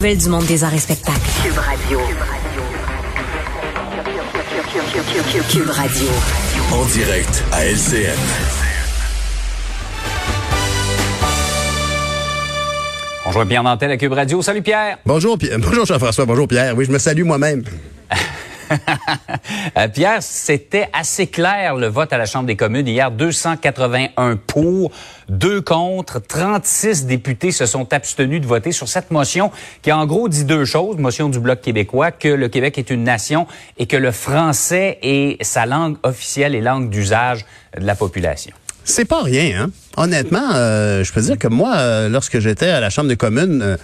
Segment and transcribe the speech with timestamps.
[0.00, 1.18] Nouvelle du monde des arts et spectacles.
[1.42, 1.98] Cube Radio.
[5.50, 6.06] Cube Radio.
[6.70, 8.14] En direct à LCN.
[13.24, 14.40] Bonjour Pierre Nantel à Cube Radio.
[14.40, 14.98] Salut Pierre.
[15.04, 15.58] Bonjour, Pierre.
[15.58, 16.26] Bonjour Jean-François.
[16.26, 16.76] Bonjour Pierre.
[16.76, 17.64] Oui, je me salue moi-même.
[19.76, 23.10] Euh, Pierre, c'était assez clair le vote à la Chambre des communes hier.
[23.10, 24.90] 281 pour,
[25.28, 29.50] 2 contre, 36 députés se sont abstenus de voter sur cette motion
[29.82, 30.96] qui en gros dit deux choses.
[30.96, 33.46] Motion du Bloc québécois, que le Québec est une nation
[33.78, 37.44] et que le français est sa langue officielle et langue d'usage
[37.78, 38.54] de la population.
[38.84, 39.70] C'est pas rien, hein?
[39.96, 43.76] Honnêtement, euh, je peux dire que moi, euh, lorsque j'étais à la Chambre des communes,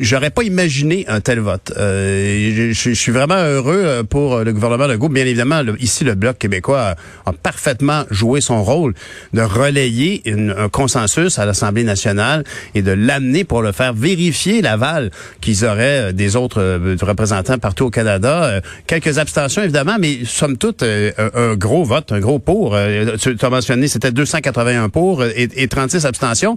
[0.00, 1.72] J'aurais pas imaginé un tel vote.
[1.76, 5.10] Euh, je, suis vraiment heureux euh, pour le gouvernement Legault.
[5.10, 6.94] Bien évidemment, ici, le Bloc québécois
[7.26, 8.94] a, parfaitement joué son rôle
[9.34, 15.10] de relayer un consensus à l'Assemblée nationale et de l'amener pour le faire vérifier l'aval
[15.42, 16.62] qu'ils auraient euh, des autres
[17.02, 18.62] représentants partout au Canada.
[18.86, 22.76] quelques abstentions, évidemment, mais somme toute, un, gros vote, un gros pour.
[23.20, 26.56] tu as mentionné, c'était 281 pour et, et 36 abstentions.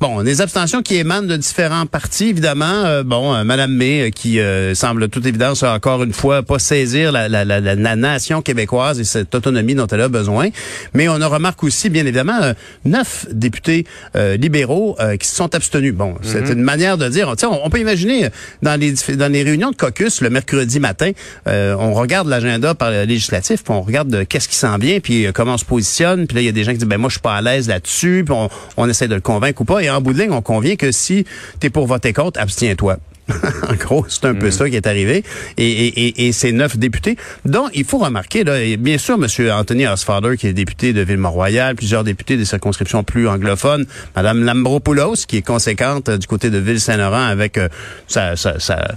[0.00, 4.10] Bon, des abstentions qui émanent de différents partis, évidemment euh, bon, euh, Madame May, euh,
[4.10, 4.38] qui
[4.74, 9.04] semble toute évidence encore une fois pas saisir la, la, la, la, nation québécoise et
[9.04, 10.48] cette autonomie dont elle a besoin.
[10.94, 12.38] Mais on a remarque aussi, bien évidemment,
[12.84, 15.94] neuf députés libéraux qui se sont abstenus.
[15.94, 16.58] Bon, c'est mhm.
[16.58, 17.34] une manière de dire.
[17.42, 18.28] On, on peut imaginer
[18.62, 21.10] dans les dans les réunions de caucus le mercredi matin,
[21.46, 25.54] on regarde l'agenda par le législatif, puis on regarde qu'est-ce qui s'en vient, puis comment
[25.54, 26.26] on se positionne.
[26.26, 27.42] Puis là, il y a des gens qui disent ben moi je suis pas à
[27.42, 29.80] l'aise là-dessus, puis on, on essaie de le convaincre ou pas.
[29.80, 31.24] Et en bout de ligne, on convient que si
[31.60, 32.96] tu es pour voter contre, abstiens-toi.
[33.68, 34.52] en gros, c'est un peu mm.
[34.52, 35.22] ça qui est arrivé.
[35.58, 39.50] Et, et, et, ces neuf députés, dont il faut remarquer, là, bien sûr, M.
[39.52, 43.84] Anthony Osfather, qui est député de Ville-Mont-Royal, plusieurs députés des circonscriptions plus anglophones,
[44.16, 47.68] Mme Lambropoulos, qui est conséquente euh, du côté de Ville-Saint-Laurent avec euh,
[48.06, 48.96] sa, sa, sa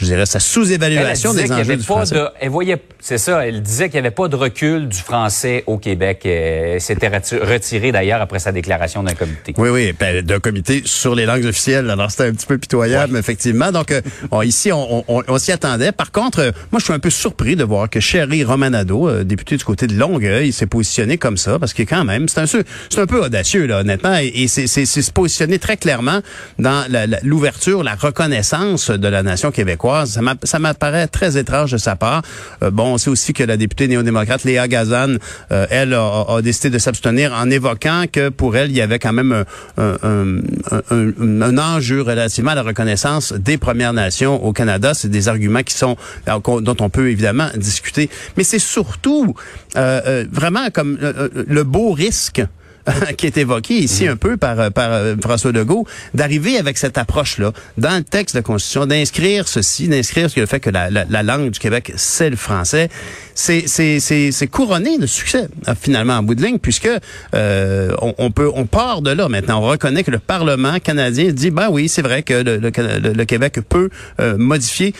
[0.00, 2.16] je dirais, sa sous-évaluation des enjeux du français.
[2.40, 5.78] elle voyait, c'est ça, elle disait qu'il n'y avait pas de recul du français au
[5.78, 6.24] Québec.
[6.24, 9.54] Elle s'était retirée d'ailleurs après sa déclaration d'un comité.
[9.58, 11.90] Oui, oui, ben, d'un comité sur les langues officielles.
[11.90, 13.72] Alors c'était un petit peu pitoyable, effectivement.
[13.72, 14.00] Donc euh,
[14.44, 15.90] ici, on, on, on s'y attendait.
[15.90, 19.24] Par contre, euh, moi, je suis un peu surpris de voir que Sherry Romanado, euh,
[19.24, 22.46] député du côté de Longueuil, s'est positionné comme ça, parce que quand même, c'est un,
[22.46, 26.20] c'est un peu audacieux, là, honnêtement, et, et c'est se positionner très clairement
[26.58, 26.84] dans
[27.22, 32.22] l'ouverture, la reconnaissance de la nation québécoise ça m'apparaît très étrange de sa part.
[32.62, 35.16] Euh, bon, on sait aussi que la députée néo-démocrate Léa Gazan,
[35.52, 39.12] euh, elle a, décidé de s'abstenir en évoquant que pour elle, il y avait quand
[39.12, 39.44] même
[39.76, 44.94] un, enjeu relativement à la reconnaissance des Premières Nations au Canada.
[44.94, 48.10] C'est des arguments qui sont dont on peut évidemment discuter.
[48.36, 49.34] Mais c'est surtout
[49.76, 52.42] euh, vraiment comme le beau risque
[53.16, 54.12] qui est évoqué ici mhm.
[54.12, 58.40] un peu par, par euh, François Legault, d'arriver avec cette approche-là dans le texte de
[58.40, 62.88] Constitution, d'inscrire ceci, d'inscrire le fait que la, la, langue du Québec, c'est le français.
[63.38, 66.88] C'est couronné de succès, euh, finalement, en bout de ligne, puisque
[67.34, 69.60] euh, on, peut on part de là maintenant.
[69.62, 73.90] On reconnaît que le Parlement canadien dit, ben oui, c'est vrai que le, Québec peut
[74.36, 74.94] modifier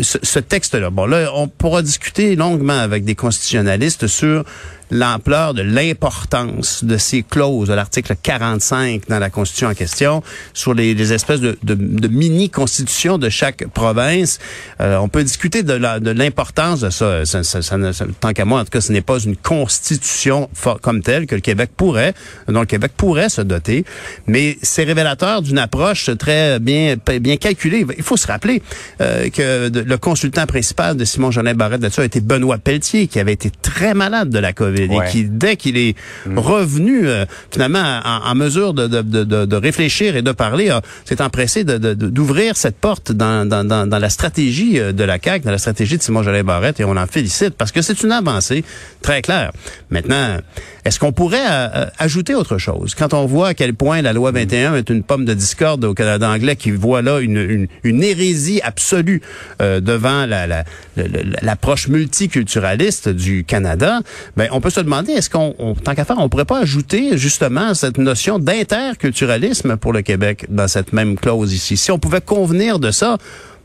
[0.00, 0.90] ce, ce texte-là.
[0.90, 4.44] Bon, là, on pourra discuter longuement avec des constitutionnalistes sur
[4.92, 10.22] l'ampleur de l'importance de ces clauses de l'article 45 dans la Constitution en question
[10.52, 14.38] sur les, espèces de, de, de mini-constitutions de chaque province.
[14.80, 17.78] Euh, on peut discuter de l'importance de ça, ça,
[18.20, 20.48] Tant qu'à moi, en tout cas, ce n'est pas une constitution
[20.80, 22.14] comme telle que le Québec pourrait,
[22.48, 23.84] dont le Québec pourrait se doter,
[24.26, 27.86] mais c'est révélateur d'une approche très bien bien calculée.
[27.96, 28.62] Il faut se rappeler
[29.00, 33.18] euh, que le consultant principal de Simon Jolin Barrette là-dessus a été Benoît Pelletier, qui
[33.18, 35.96] avait été très malade de la COVID et qui, dès qu'il est
[36.26, 36.38] mm.
[36.38, 41.64] revenu euh, finalement en, mesure de, de, de, de, réfléchir et de parler, s'est empressé
[41.64, 45.58] d'ouvrir cette porte dans, dans, dans, dans, la stratégie euh, de la CAQ, dans la
[45.58, 48.64] stratégie de Simon Jolin Barrette, et on en félicite parce que c'est une avancée
[49.00, 49.52] très claire.
[49.90, 50.38] Maintenant,
[50.84, 52.94] est-ce qu'on pourrait euh, ajouter autre chose?
[52.94, 54.74] Quand on voit à quel point la loi 21 mm.
[54.76, 59.22] est une pomme de discorde au Canada anglais qui voit là une, hérésie absolue
[59.60, 64.00] devant l'approche la, multiculturaliste du Canada,
[64.36, 67.74] ben on peut se demander, est-ce qu'on, tant qu'à faire, on pourrait pas ajouter justement
[67.74, 71.76] cette notion d'interculturalisme pour le Québec dans cette même clause ici?
[71.76, 73.18] Si on pouvait convenir de ça,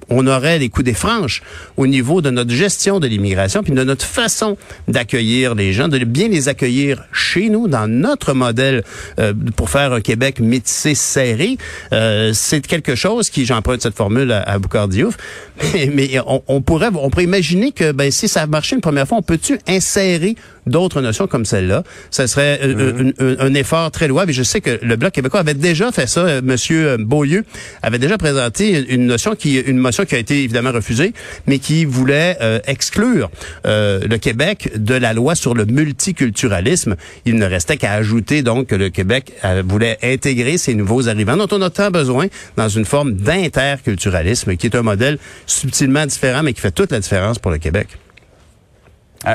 [0.09, 1.41] on aurait les coups des franches
[1.75, 4.57] au niveau de notre gestion de l'immigration, puis de notre façon
[4.87, 8.83] d'accueillir les gens, de bien les accueillir chez nous, dans notre modèle
[9.19, 11.57] euh, pour faire un Québec métissé serré.
[11.93, 15.17] Euh, c'est quelque chose qui, j'emprunte cette formule à, à Boucard Diouf,
[15.73, 18.81] mais, mais on, on, pourrait on pourrait imaginer que ben, si ça a marché une
[18.81, 20.35] première fois, on peut-tu insérer
[20.67, 21.83] d'autres notions comme celle-là?
[22.11, 24.31] Ce serait euh, un, un, effort très louable.
[24.31, 26.41] Et je sais que le Bloc québécois avait déjà fait ça.
[26.41, 27.43] Monsieur Beaulieu
[27.81, 31.13] avait déjà présenté une notion qui, une motion qui a été évidemment refusée,
[31.45, 33.29] mais qui voulait euh, exclure
[33.65, 36.95] euh, le Québec de la loi sur le multiculturalisme.
[37.25, 41.37] Il ne restait qu'à ajouter donc que le Québec euh, voulait intégrer ces nouveaux arrivants
[41.37, 46.43] dont on a tant besoin dans une forme d'interculturalisme qui est un modèle subtilement différent
[46.43, 47.87] mais qui fait toute la différence pour le Québec.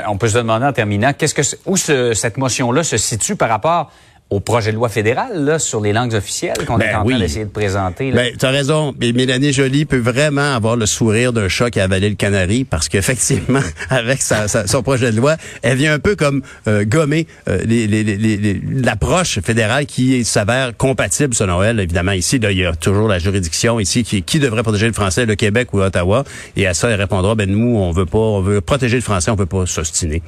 [0.07, 3.49] On peut se demander en terminant, qu'est-ce que où ce, cette motion-là se situe par
[3.49, 3.91] rapport
[4.33, 7.13] au projet de loi fédéral là, sur les langues officielles qu'on ben est en oui.
[7.13, 8.13] train d'essayer de présenter.
[8.13, 8.95] Ben, tu as raison.
[8.99, 12.65] Mais Mélanie Joly peut vraiment avoir le sourire d'un chat qui a avalé le canari
[12.65, 16.85] parce qu'effectivement, avec sa, sa, son projet de loi, elle vient un peu comme euh,
[16.87, 21.79] gommer euh, les, les, les, l'approche fédérale qui s'avère compatible selon elle.
[21.79, 24.95] Évidemment, ici, là, il y a toujours la juridiction ici qui, qui devrait protéger le
[24.95, 26.25] français, le Québec ou Ottawa.
[26.57, 29.31] Et à ça, elle répondra, ben nous, on veut pas, on veut protéger le français,
[29.31, 30.23] on veut pas s'ostiner.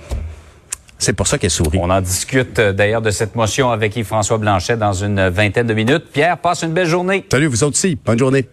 [1.05, 1.79] C'est pour ça qu'elle sourit.
[1.83, 5.75] On en discute euh, d'ailleurs de cette motion avec Yves-François Blanchet dans une vingtaine de
[5.75, 6.05] minutes.
[6.11, 7.27] Pierre, passe une belle journée.
[7.31, 7.99] Salut, vous aussi.
[8.03, 8.49] Bonne journée.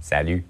[0.00, 0.42] Salut.